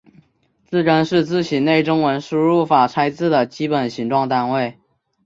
[0.65, 4.79] 字根是字形类中文输入法拆字的基本形状单位。